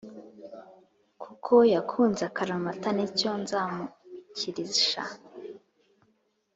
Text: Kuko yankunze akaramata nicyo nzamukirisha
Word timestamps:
Kuko 1.21 1.53
yankunze 1.73 2.21
akaramata 2.29 2.87
nicyo 2.95 3.31
nzamukirisha 3.41 5.01